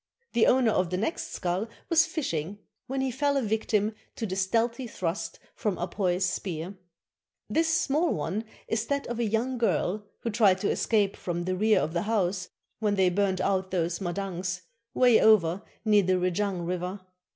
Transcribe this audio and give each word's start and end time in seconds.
The 0.33 0.47
owner 0.47 0.71
of 0.71 0.89
the 0.89 0.97
next 0.97 1.31
skull 1.31 1.67
was 1.87 2.07
fishing 2.07 2.57
when 2.87 3.01
he 3.01 3.11
fell 3.11 3.37
a 3.37 3.41
victim 3.43 3.93
to 4.15 4.25
a 4.25 4.35
stealthy 4.35 4.87
thrust 4.87 5.37
from 5.53 5.77
Apoi's 5.77 6.25
spear. 6.25 6.73
This 7.51 7.71
small 7.71 8.11
one 8.11 8.45
is 8.67 8.87
that 8.87 9.05
of 9.05 9.19
a 9.19 9.23
young 9.23 9.59
girl 9.59 10.07
who 10.21 10.31
tried 10.31 10.57
to 10.61 10.71
escape 10.71 11.15
from 11.15 11.43
the 11.43 11.55
rear 11.55 11.81
56s 11.81 11.81
ISLANDS 11.81 11.83
OF 11.83 11.93
THE 11.93 11.99
PACIFIC 11.99 12.01
of 12.01 12.07
a 12.07 12.25
house 12.35 12.49
when 12.79 12.95
they 12.95 13.09
burned 13.11 13.41
out 13.41 13.69
those 13.69 13.99
Madangs, 13.99 14.61
way 14.95 15.21
over 15.21 15.61
near 15.85 16.01
the 16.01 16.17
Rejang 16.17 16.65
River. 16.65 16.99